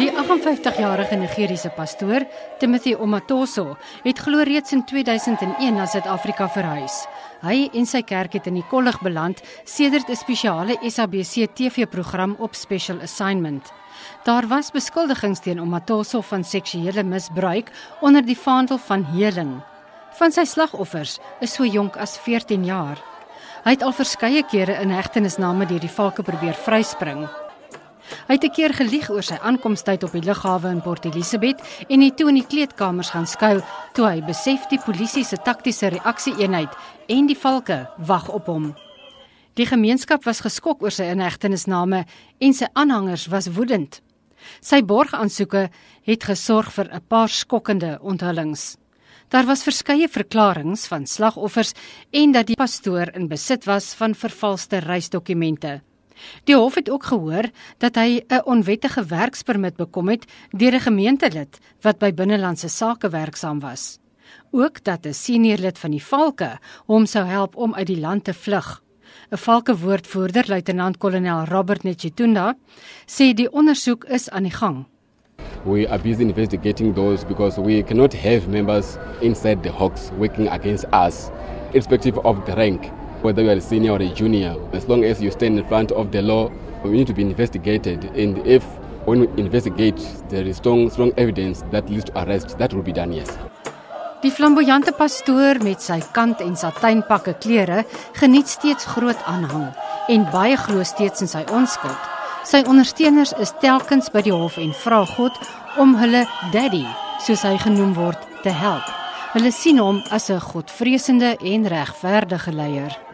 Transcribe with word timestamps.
Die 0.00 0.08
58-jarige 0.08 1.16
Nigeriese 1.20 1.68
pastoor, 1.76 2.24
Timothy 2.58 2.94
Omatoso, 2.96 3.74
het 4.00 4.22
glo 4.24 4.40
reeds 4.48 4.72
in 4.72 4.80
2001 4.88 5.74
na 5.76 5.84
Suid-Afrika 5.84 6.46
verhuis. 6.48 7.02
Hy 7.44 7.66
en 7.76 7.84
sy 7.84 8.00
kerk 8.08 8.38
het 8.38 8.48
in 8.48 8.56
die 8.56 8.64
kollig 8.70 8.96
beland 9.04 9.42
sedert 9.68 10.08
'n 10.08 10.16
spesiale 10.16 10.78
SABC 10.80 11.52
TV-program 11.52 12.36
op 12.38 12.54
Special 12.54 13.02
Assignment. 13.02 13.72
Daar 14.24 14.48
was 14.48 14.70
beskuldigings 14.70 15.40
teen 15.40 15.60
Omatoso 15.60 16.20
van 16.20 16.44
seksuele 16.44 17.02
misbruik 17.02 17.70
onder 18.00 18.24
die 18.24 18.38
vaandel 18.38 18.78
van 18.78 19.04
heling. 19.04 19.60
Van 20.12 20.32
sy 20.32 20.44
slagoffers 20.44 21.18
is 21.40 21.52
so 21.52 21.64
jonk 21.64 21.96
as 21.96 22.18
14 22.18 22.64
jaar. 22.64 22.96
Hy 23.64 23.70
het 23.70 23.82
al 23.82 23.92
verskeie 23.92 24.42
kere 24.42 24.80
in 24.80 24.90
hegtenisname 24.90 25.66
deur 25.66 25.80
die 25.80 25.96
valke 25.96 26.22
probeer 26.22 26.54
vryspring. 26.54 27.28
Hy 28.30 28.36
het 28.38 28.44
'n 28.44 28.54
keer 28.54 28.74
gelieg 28.74 29.10
oor 29.10 29.26
sy 29.26 29.34
aankomstyd 29.42 30.04
op 30.06 30.12
die 30.12 30.22
lughawe 30.22 30.70
in 30.70 30.80
Port 30.80 31.04
Elizabeth 31.04 31.58
en 31.88 32.00
het 32.00 32.16
toe 32.16 32.28
in 32.28 32.36
die 32.38 32.46
kleedkamers 32.46 33.10
gaan 33.10 33.26
skuil 33.26 33.60
toe 33.92 34.06
hy 34.06 34.22
besef 34.22 34.68
die 34.70 34.78
polisie 34.78 35.24
se 35.24 35.36
taktiese 35.36 35.88
reaksie-eenheid 35.88 36.70
en 37.08 37.26
die 37.26 37.36
valke 37.36 37.90
wag 37.98 38.28
op 38.28 38.46
hom. 38.46 38.76
Die 39.54 39.66
gemeenskap 39.66 40.24
was 40.24 40.40
geskok 40.40 40.82
oor 40.82 40.90
sy 40.90 41.10
inhegtenisname 41.10 42.04
en 42.38 42.54
sy 42.54 42.66
aanhangers 42.72 43.26
was 43.26 43.48
woedend. 43.48 44.00
Sy 44.60 44.80
borgaansoeke 44.82 45.68
het 46.02 46.24
gesorg 46.24 46.72
vir 46.72 46.88
'n 46.94 47.02
paar 47.08 47.28
skokkende 47.28 47.98
onthullings. 48.00 48.76
Daar 49.28 49.46
was 49.46 49.64
verskeie 49.64 50.08
verklaringe 50.08 50.76
van 50.76 51.06
slagoffers 51.06 51.72
en 52.12 52.32
dat 52.32 52.46
die 52.46 52.56
pastoor 52.56 53.10
in 53.14 53.28
besit 53.28 53.64
was 53.64 53.94
van 53.94 54.14
vervalste 54.14 54.78
reisdokumente. 54.78 55.82
Die 56.44 56.56
hof 56.56 56.74
het 56.74 56.90
ook 56.90 57.04
gehoor 57.04 57.50
dat 57.78 57.94
hy 57.94 58.20
'n 58.28 58.44
onwettige 58.44 59.04
werkspermit 59.04 59.76
bekom 59.76 60.08
het 60.08 60.24
deur 60.50 60.74
'n 60.74 60.80
gemeentelid 60.80 61.58
wat 61.80 61.98
by 61.98 62.12
binnelandse 62.12 62.68
sake 62.68 63.08
werksaam 63.08 63.60
was. 63.60 63.98
Ook 64.50 64.84
dat 64.84 65.06
'n 65.06 65.12
senior 65.12 65.58
lid 65.58 65.78
van 65.78 65.90
die 65.90 66.04
Valke 66.04 66.58
hom 66.86 67.06
sou 67.06 67.24
help 67.24 67.56
om 67.56 67.74
uit 67.74 67.86
die 67.86 68.00
land 68.00 68.24
te 68.24 68.34
vlug. 68.34 68.82
'n 69.30 69.36
Valke 69.36 69.76
woordvoerder, 69.76 70.44
luitenant-kolonel 70.48 71.44
Robert 71.44 71.82
Netjitunda, 71.82 72.56
sê 73.06 73.34
die 73.34 73.52
ondersoek 73.52 74.04
is 74.04 74.30
aan 74.30 74.42
die 74.42 74.52
gang. 74.52 74.86
We 75.64 75.88
are 75.88 76.02
busy 76.02 76.22
investigating 76.22 76.94
those 76.94 77.26
because 77.26 77.60
we 77.60 77.82
cannot 77.82 78.14
have 78.14 78.48
members 78.48 78.96
inside 79.20 79.62
the 79.62 79.70
Hawks 79.70 80.10
working 80.18 80.48
against 80.48 80.84
us, 80.92 81.30
irrespective 81.72 82.18
of 82.24 82.44
the 82.44 82.54
rank. 82.54 82.99
Whether 83.22 83.42
you 83.42 83.50
are 83.50 83.56
a 83.56 83.60
senior 83.60 83.92
or 83.92 84.02
a 84.02 84.08
junior, 84.14 84.56
as 84.72 84.88
long 84.88 85.04
as 85.04 85.20
you 85.20 85.30
stand 85.30 85.58
in 85.58 85.64
front 85.66 85.92
of 85.92 86.10
the 86.10 86.22
law, 86.22 86.50
we 86.84 86.90
need 86.90 87.06
to 87.06 87.14
be 87.14 87.22
investigated. 87.22 88.04
And 88.16 88.38
if 88.46 88.64
when 89.04 89.20
we 89.20 89.28
investigate 89.36 90.00
there 90.28 90.46
is 90.46 90.56
strong 90.56 90.90
strong 90.90 91.12
evidence 91.16 91.62
that 91.70 91.88
leads 91.88 92.04
to 92.04 92.22
arrest, 92.22 92.58
that 92.58 92.72
will 92.72 92.82
be 92.82 92.92
done, 92.92 93.12
yes. 93.12 93.38
Die 94.20 94.30
flamboyante 94.30 94.92
pastoor 94.92 95.62
met 95.64 95.80
sy 95.80 95.96
kant 96.12 96.42
en 96.44 96.52
satijnpakke 96.52 97.38
klere 97.40 97.86
geniet 98.20 98.50
steeds 98.52 98.84
groot 98.84 99.16
aanhang 99.24 99.70
en 100.12 100.26
baie 100.32 100.58
glo 100.60 100.84
steeds 100.84 101.24
in 101.24 101.30
sy 101.30 101.40
onskuld. 101.48 101.96
Sy 102.44 102.60
ondersteuners 102.68 103.32
is 103.40 103.54
telkens 103.64 104.10
by 104.12 104.20
die 104.24 104.34
hof 104.34 104.58
en 104.60 104.74
vra 104.82 105.06
God 105.08 105.36
om 105.80 105.96
hulle 105.96 106.26
daddy, 106.52 106.84
soos 107.24 107.44
hy 107.48 107.56
genoem 107.64 107.94
word, 107.96 108.20
te 108.44 108.52
help. 108.52 108.84
Hulle 109.32 109.52
sien 109.54 109.78
hom 109.78 110.02
as 110.10 110.28
'n 110.30 110.40
godvreesende 110.40 111.36
en 111.40 111.68
regverdige 111.68 112.52
leier. 112.52 113.09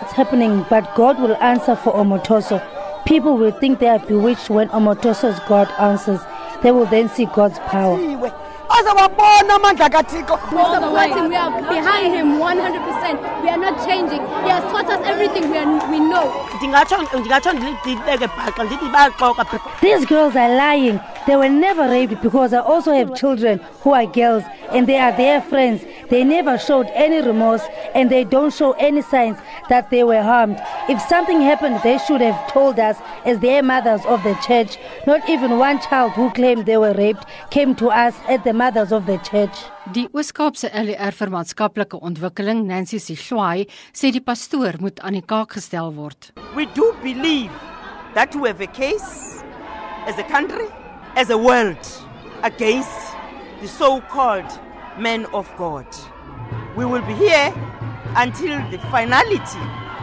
It's 0.00 0.12
happening, 0.12 0.64
but 0.70 0.94
God 0.94 1.18
will 1.20 1.36
answer 1.36 1.74
for 1.74 1.92
Omotoso. 1.92 2.62
People 3.04 3.36
will 3.36 3.50
think 3.52 3.78
they 3.80 3.88
are 3.88 3.98
bewitched 3.98 4.48
when 4.50 4.68
Omotoso's 4.68 5.40
God 5.48 5.68
answers. 5.78 6.20
They 6.62 6.70
will 6.72 6.86
then 6.86 7.08
see 7.08 7.26
God's 7.26 7.58
power. 7.60 7.98
azawabona 8.70 9.54
amandla 9.56 9.88
We 9.88 10.64
support 10.74 11.10
him. 11.10 11.28
We 11.30 11.36
are 11.36 11.50
behind 11.62 12.14
him 12.14 12.38
100%. 12.38 13.42
We 13.42 13.48
are 13.48 13.56
not 13.56 13.86
changing. 13.86 14.20
He 14.20 14.50
has 14.50 14.62
taught 14.70 14.86
us 14.86 15.00
everything 15.06 15.50
we, 15.50 15.56
are, 15.58 15.90
we 15.90 16.00
know. 16.00 16.26
ndingatsho 16.56 16.96
ndingatsho 17.18 17.52
ndibeke 17.52 18.26
bhaxa 18.26 18.64
ndithi 18.64 18.86
baxoka 18.92 19.44
These 19.80 20.06
girls 20.06 20.36
are 20.36 20.54
lying. 20.54 21.00
They 21.26 21.36
were 21.36 21.48
never 21.48 21.88
raped 21.88 22.22
because 22.22 22.52
I 22.54 22.58
also 22.60 22.92
have 22.92 23.14
children 23.14 23.60
who 23.82 23.94
are 23.94 24.06
girls 24.06 24.44
and 24.72 24.86
they 24.86 24.98
are 24.98 25.12
their 25.16 25.40
friends. 25.40 25.82
They 26.10 26.24
never 26.24 26.58
showed 26.58 26.86
any 26.94 27.20
remorse 27.26 27.62
and 27.94 28.10
they 28.10 28.24
don't 28.24 28.52
show 28.52 28.72
any 28.72 29.02
signs 29.02 29.38
that 29.68 29.90
they 29.90 30.04
were 30.04 30.22
harmed. 30.22 30.58
If 30.88 31.00
something 31.02 31.40
happened, 31.40 31.80
they 31.82 31.98
should 31.98 32.20
have 32.20 32.50
told 32.52 32.78
us 32.78 32.96
as 33.24 33.38
their 33.40 33.62
mothers 33.62 34.04
of 34.06 34.22
the 34.22 34.34
church. 34.46 34.78
Not 35.06 35.28
even 35.28 35.58
one 35.58 35.80
child 35.80 36.12
who 36.12 36.30
claimed 36.30 36.66
they 36.66 36.76
were 36.78 36.94
raped 36.94 37.26
came 37.50 37.74
to 37.76 37.88
us 37.90 38.14
as 38.28 38.42
the 38.44 38.52
mothers 38.52 38.92
of 38.92 39.06
the 39.06 39.18
church. 39.18 39.56
Die 39.92 40.08
Oos-Kaapse 40.14 40.68
LER 40.74 41.12
vir 41.16 41.30
maatskaplike 41.32 41.96
ontwikkeling, 42.00 42.66
Nancy 42.66 42.98
Sihlwai, 43.00 43.66
sê 43.92 44.10
die 44.12 44.20
pastoor 44.20 44.76
moet 44.80 45.00
aan 45.00 45.16
die 45.16 45.24
kaak 45.24 45.56
gestel 45.56 45.94
word. 45.96 46.32
we 46.54 46.66
do 46.74 46.94
believe 47.02 47.52
that 48.14 48.34
we 48.34 48.48
have 48.48 48.60
a 48.60 48.66
case 48.66 49.42
as 50.06 50.18
a 50.18 50.24
country 50.24 50.68
as 51.16 51.30
a 51.30 51.38
world 51.38 51.78
against 52.42 53.14
the 53.60 53.68
so-called 53.68 54.50
men 54.98 55.26
of 55.32 55.46
god 55.56 55.86
we 56.76 56.84
will 56.84 57.02
be 57.06 57.14
here 57.14 57.52
until 58.16 58.58
the 58.70 58.78
finality 58.90 59.62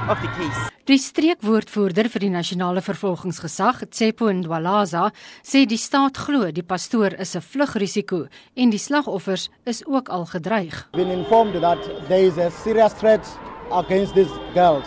of 0.10 0.20
the 0.22 0.28
case 0.38 0.72
Die 0.86 1.00
streekwoordvoerder 1.02 2.06
vir 2.14 2.22
die 2.22 2.30
nasionale 2.30 2.82
vervolgingsgesag, 2.86 3.88
Tsepo 3.90 4.28
Ndwalaza, 4.30 5.08
sê 5.42 5.64
die 5.66 5.80
staat 5.82 6.20
glo 6.28 6.52
die 6.54 6.62
pastoor 6.62 7.16
is 7.18 7.34
'n 7.36 7.42
vlugrisiko 7.42 8.28
en 8.56 8.70
die 8.70 8.78
slagoffers 8.78 9.50
is 9.66 9.82
ook 9.88 10.10
al 10.10 10.26
gedreig. 10.26 10.88
been 10.94 11.10
informed 11.10 11.60
that 11.62 11.82
there 12.08 12.22
is 12.28 12.38
a 12.38 12.52
serious 12.52 12.94
threat 12.94 13.26
against 13.72 14.14
these 14.14 14.30
girls. 14.54 14.86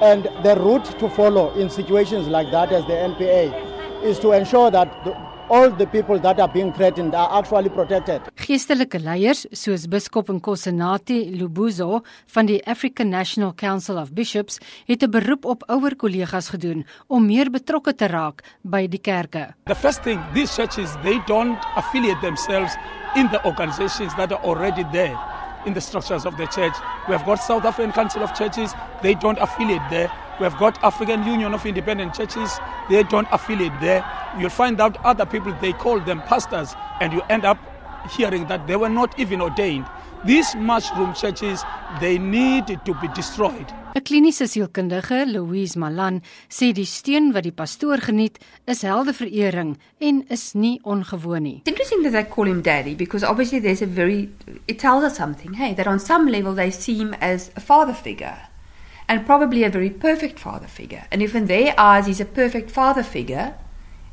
And 0.00 0.22
the 0.44 0.54
route 0.54 0.98
to 1.00 1.08
follow 1.08 1.52
in 1.58 1.68
situations 1.68 2.28
like 2.28 2.52
that 2.52 2.70
as 2.70 2.84
the 2.86 2.94
NPA 2.94 3.73
is 4.04 4.18
to 4.20 4.32
ensure 4.32 4.70
that 4.70 4.88
the, 5.04 5.12
all 5.48 5.70
the 5.70 5.86
people 5.86 6.18
that 6.20 6.38
are 6.38 6.48
being 6.48 6.72
threatened 6.72 7.14
are 7.14 7.38
actually 7.38 7.70
protected. 7.70 8.20
Geestelike 8.36 8.98
leiers 9.00 9.46
soos 9.52 9.86
biskop 9.88 10.28
Nkosinati 10.28 11.18
Lubuzo 11.38 12.02
van 12.34 12.46
die 12.46 12.60
African 12.66 13.08
National 13.10 13.54
Council 13.54 13.98
of 13.98 14.12
Bishops 14.12 14.58
het 14.86 15.02
'n 15.02 15.10
beroep 15.10 15.44
op 15.44 15.62
ouer 15.68 15.96
kollegas 15.96 16.48
gedoen 16.48 16.86
om 17.06 17.26
meer 17.26 17.50
betrokke 17.50 17.94
te 17.94 18.06
raak 18.06 18.42
by 18.62 18.86
die 18.86 19.00
kerke. 19.00 19.54
The 19.64 19.74
first 19.74 20.02
thing, 20.02 20.20
these 20.34 20.52
churches, 20.54 20.90
they 21.02 21.22
don't 21.26 21.58
affiliate 21.76 22.20
themselves 22.20 22.76
in 23.14 23.28
the 23.28 23.40
organizations 23.44 24.14
that 24.14 24.32
are 24.32 24.42
already 24.44 24.84
there 24.92 25.18
in 25.64 25.72
the 25.72 25.80
structures 25.80 26.26
of 26.26 26.36
the 26.36 26.46
church. 26.46 26.74
We 27.08 27.14
have 27.16 27.24
got 27.24 27.40
South 27.40 27.64
African 27.64 27.92
Council 27.92 28.22
of 28.22 28.34
Churches, 28.34 28.74
they 29.02 29.14
don't 29.14 29.38
affiliate 29.38 29.88
there. 29.90 30.10
We 30.40 30.44
have 30.44 30.58
got 30.58 30.82
African 30.82 31.24
Union 31.24 31.54
of 31.54 31.64
Independent 31.64 32.12
Churches, 32.12 32.58
they 32.90 33.04
don't 33.04 33.28
affiliate 33.30 33.72
there. 33.80 34.04
You'll 34.36 34.50
find 34.50 34.80
out 34.80 34.96
other 35.04 35.24
people, 35.24 35.54
they 35.60 35.72
call 35.72 36.00
them 36.00 36.22
pastors, 36.22 36.74
and 37.00 37.12
you 37.12 37.22
end 37.30 37.44
up 37.44 37.58
hearing 38.10 38.48
that 38.48 38.66
they 38.66 38.74
were 38.74 38.88
not 38.88 39.16
even 39.16 39.40
ordained. 39.40 39.86
These 40.24 40.56
mushroom 40.56 41.14
churches, 41.14 41.62
they 42.00 42.18
need 42.18 42.66
to 42.66 42.94
be 43.00 43.08
destroyed. 43.14 43.72
'n 43.94 44.02
Kliniese 44.02 44.48
sielkundige, 44.48 45.24
Louise 45.26 45.78
Malan, 45.78 46.20
sê 46.48 46.72
die 46.72 46.84
steun 46.84 47.32
wat 47.32 47.44
die 47.44 47.52
pastoor 47.52 48.00
geniet 48.02 48.40
is 48.66 48.82
heldeverering 48.82 49.76
en 50.00 50.24
is 50.28 50.54
nie 50.54 50.80
ongewoon 50.82 51.42
nie. 51.42 51.56
It's 51.58 51.70
interesting 51.70 52.02
that 52.02 52.12
they 52.12 52.24
call 52.24 52.48
him 52.48 52.60
daddy 52.60 52.96
because 52.96 53.22
obviously 53.22 53.60
there's 53.60 53.82
a 53.82 53.86
very, 53.86 54.30
it 54.66 54.80
tells 54.80 55.04
us 55.04 55.14
something, 55.16 55.54
hey, 55.54 55.74
that 55.74 55.86
on 55.86 56.00
some 56.00 56.26
level 56.26 56.54
they 56.54 56.72
see 56.72 56.98
him 56.98 57.14
as 57.20 57.52
a 57.54 57.60
father 57.60 57.94
figure 57.94 58.34
and 59.08 59.26
probably 59.26 59.64
a 59.64 59.70
very 59.70 59.90
perfect 59.90 60.38
father 60.38 60.66
figure. 60.66 61.04
And 61.10 61.22
if 61.22 61.34
in 61.34 61.46
their 61.46 61.74
eyes 61.78 62.06
he's 62.06 62.20
a 62.20 62.24
perfect 62.24 62.70
father 62.70 63.02
figure, 63.02 63.54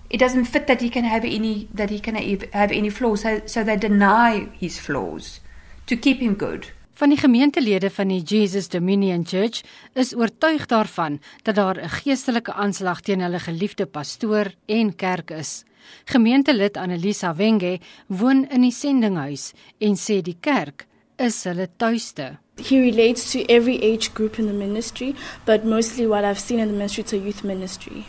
it 0.10 0.20
doesn't 0.20 0.46
fit 0.46 0.68
that 0.68 0.82
he 0.82 0.90
can 0.90 1.06
have 1.06 1.24
any, 1.24 1.70
that 1.74 1.90
he 1.90 2.00
can 2.00 2.16
have 2.16 2.72
any 2.72 2.90
flaws. 2.90 3.22
So, 3.22 3.42
so 3.46 3.64
they 3.64 3.78
deny 3.78 4.50
his 4.60 4.80
flaws 4.80 5.40
to 5.88 5.96
keep 5.96 6.20
him 6.20 6.36
good. 6.36 6.72
Van 7.02 7.10
die 7.10 7.18
gemeentelede 7.18 7.90
van 7.90 8.12
die 8.12 8.22
Jesus 8.22 8.68
Dominion 8.70 9.24
Church 9.26 9.64
is 9.98 10.12
oortuig 10.14 10.68
daarvan 10.70 11.20
dat 11.44 11.56
daar 11.56 11.80
'n 11.82 11.90
geestelike 11.90 12.54
aanslag 12.54 13.02
teen 13.02 13.22
hulle 13.22 13.40
geliefde 13.40 13.86
pastoor 13.86 14.54
en 14.66 14.96
kerk 14.96 15.32
is. 15.32 15.64
Gemeentelid 16.06 16.78
Annelisa 16.78 17.36
Wenge 17.36 17.80
woon 18.08 18.46
in 18.50 18.62
die 18.62 18.72
sendinghuis 18.72 19.54
en 19.80 19.96
sê 19.96 20.22
die 20.22 20.38
kerk 20.40 20.86
is 21.22 21.44
hulle 21.46 21.68
tuiste. 21.78 22.38
He 22.58 22.80
relates 22.80 23.32
to 23.32 23.44
every 23.50 23.82
age 23.82 24.14
group 24.14 24.38
in 24.38 24.46
the 24.46 24.54
ministry, 24.54 25.16
but 25.46 25.66
mostly 25.66 26.06
what 26.06 26.24
I've 26.24 26.40
seen 26.40 26.60
in 26.60 26.68
the 26.68 26.74
ministry, 26.74 27.02
it's 27.02 27.14
a 27.14 27.18
youth 27.18 27.44
ministry. 27.44 28.06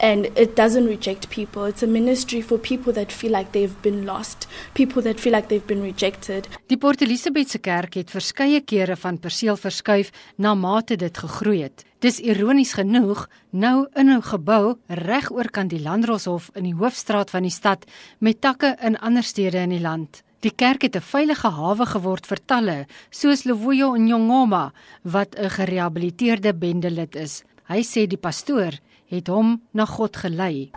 And 0.00 0.26
it 0.36 0.54
doesn't 0.54 0.86
reject 0.86 1.28
people. 1.28 1.64
It's 1.64 1.82
a 1.82 1.86
ministry 1.86 2.40
for 2.40 2.58
people 2.58 2.92
that 2.92 3.10
feel 3.10 3.32
like 3.32 3.52
they've 3.52 3.82
been 3.82 4.06
lost, 4.06 4.46
people 4.74 5.02
that 5.02 5.18
feel 5.20 5.32
like 5.32 5.48
they've 5.48 5.66
been 5.66 5.82
rejected. 5.82 6.48
Die 6.68 6.78
Port 6.78 7.02
Elizabeth 7.02 7.50
se 7.50 7.58
kerk 7.58 7.98
het 7.98 8.10
verskeie 8.14 8.60
kere 8.60 8.96
van 8.96 9.18
perseel 9.18 9.56
verskuif 9.56 10.12
na 10.36 10.54
mate 10.54 10.96
dit 10.96 11.18
gegroei 11.18 11.62
het. 11.66 11.84
Dis 11.98 12.20
ironies 12.20 12.76
genoeg 12.78 13.26
nou 13.50 13.86
in 13.94 14.10
'n 14.10 14.22
gebou 14.22 14.76
reg 14.86 15.30
oor 15.32 15.50
kan 15.50 15.68
die 15.68 15.80
Landdroshof 15.80 16.50
in 16.54 16.64
die 16.64 16.76
hoofstraat 16.76 17.30
van 17.30 17.42
die 17.42 17.50
stad 17.50 17.84
met 18.18 18.40
takke 18.40 18.76
in 18.80 18.98
ander 18.98 19.22
stede 19.22 19.58
in 19.58 19.70
die 19.70 19.80
land. 19.80 20.22
Die 20.40 20.52
kerk 20.52 20.82
het 20.82 20.96
'n 20.96 21.00
veilige 21.00 21.48
hawe 21.48 21.86
geword 21.86 22.26
vir 22.26 22.38
talle, 22.46 22.86
soos 23.10 23.44
Lewoyo 23.44 23.96
Nyongoma 23.96 24.72
wat 25.02 25.34
'n 25.34 25.50
gerehabiliteerde 25.50 26.54
bendelid 26.54 27.16
is. 27.16 27.44
Hy 27.68 27.80
sê 27.82 28.06
die 28.06 28.18
pastoor 28.18 28.72
het 29.06 29.26
hom 29.28 29.60
na 29.72 29.84
God 29.84 30.16
gelei. 30.16 30.70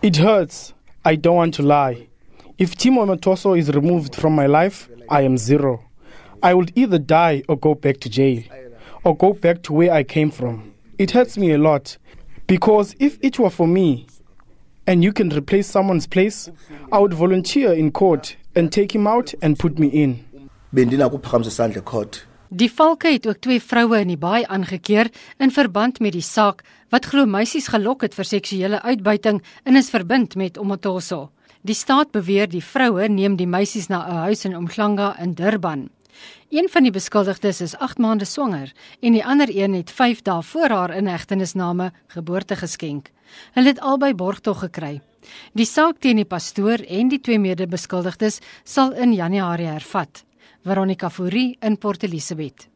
It 0.00 0.16
hurts. 0.16 0.74
I 1.04 1.16
don't 1.16 1.36
want 1.36 1.54
to 1.54 1.62
lie. 1.62 2.08
If 2.58 2.74
Timo 2.76 3.06
Matoso 3.06 3.54
is 3.56 3.68
removed 3.68 4.14
from 4.14 4.34
my 4.34 4.46
life, 4.46 4.88
I 5.10 5.24
am 5.24 5.36
zero. 5.36 5.80
I 6.42 6.54
would 6.54 6.72
either 6.74 6.98
die 6.98 7.42
or 7.48 7.56
go 7.56 7.74
back 7.74 7.98
to 8.00 8.08
jail 8.08 8.42
or 9.04 9.16
go 9.16 9.32
back 9.32 9.62
to 9.62 9.72
where 9.72 9.92
I 10.00 10.04
came 10.04 10.30
from. 10.30 10.72
It 10.98 11.12
hurts 11.12 11.36
me 11.36 11.54
a 11.54 11.58
lot 11.58 11.98
because 12.46 12.94
if 12.98 13.18
it 13.20 13.38
were 13.38 13.50
for 13.50 13.66
me 13.66 14.06
and 14.88 15.04
you 15.04 15.12
can 15.12 15.28
replace 15.36 15.68
someone's 15.68 16.06
place, 16.06 16.50
I 16.90 16.98
would 16.98 17.12
volunteer 17.12 17.72
in 17.74 17.92
court 17.92 18.36
and 18.56 18.72
take 18.72 18.94
him 18.94 19.06
out 19.06 19.34
and 19.42 19.58
put 19.58 19.78
me 19.78 19.88
in. 19.88 20.24
bendinakuphakamisa 20.74 21.48
isandla 21.48 21.82
court 21.84 22.24
Die 22.48 22.68
valke 22.72 23.08
het 23.12 23.26
ook 23.28 23.40
twee 23.44 23.60
vroue 23.60 23.98
in 24.00 24.08
die 24.08 24.20
baai 24.20 24.44
aangekeer 24.48 25.10
in 25.36 25.50
verband 25.52 26.00
met 26.00 26.14
die 26.16 26.24
saak 26.24 26.62
wat 26.92 27.08
glo 27.10 27.28
meisies 27.28 27.68
gelok 27.68 28.06
het 28.06 28.16
vir 28.16 28.28
seksuele 28.28 28.80
uitbuiting 28.82 29.42
en 29.64 29.76
is 29.76 29.90
verbind 29.92 30.36
met 30.36 30.56
Omotoso. 30.58 31.28
Die 31.60 31.76
staat 31.76 32.12
beweer 32.12 32.48
die 32.48 32.64
vroue 32.64 33.08
neem 33.08 33.36
die 33.36 33.46
meisies 33.46 33.88
na 33.88 34.00
'n 34.08 34.24
huis 34.28 34.44
in 34.44 34.56
Umhlanga 34.56 35.16
in 35.20 35.34
Durban. 35.34 35.88
Een 36.48 36.68
van 36.68 36.82
die 36.82 36.92
beskuldigdes 36.92 37.60
is 37.60 37.76
8 37.76 37.98
maande 37.98 38.24
swanger 38.24 38.72
en 39.00 39.12
die 39.12 39.24
ander 39.24 39.48
een 39.52 39.74
het 39.74 39.90
5 39.90 40.22
dae 40.22 40.42
voor 40.42 40.68
haar 40.68 40.96
inhegtenisname 40.96 41.92
geboorte 42.06 42.56
geskenk. 42.56 43.10
Hulle 43.52 43.68
het 43.68 43.80
albei 43.80 44.14
borgtog 44.14 44.58
gekry. 44.58 45.00
Die 45.52 45.66
saak 45.66 46.00
teen 46.00 46.16
die 46.16 46.24
pastoor 46.24 46.84
en 46.88 47.08
die 47.08 47.20
twee 47.20 47.38
mede-beskuldigdes 47.38 48.40
sal 48.64 48.92
in 48.92 49.12
Januarie 49.12 49.66
hervat. 49.66 50.24
Veronica 50.64 51.10
Fourie 51.10 51.56
in 51.60 51.78
Port 51.78 52.02
Elizabeth. 52.02 52.68